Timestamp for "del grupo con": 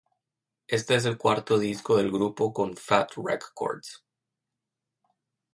1.95-2.75